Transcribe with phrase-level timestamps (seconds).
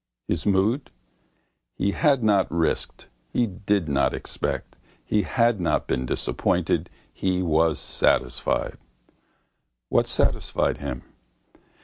[0.27, 0.89] His mood?
[1.75, 7.77] He had not risked, he did not expect, he had not been disappointed, he was
[7.79, 8.79] satisfied.
[9.89, 11.03] What satisfied him?